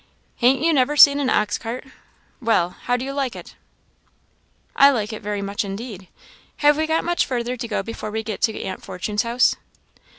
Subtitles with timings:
[0.37, 1.83] "Han't you never seen an ox cart!
[2.41, 3.55] Well how do you like it?"
[4.75, 6.07] "I like it very much indeed.
[6.65, 9.57] Have we much further to go before we get to aunt Fortune's house?"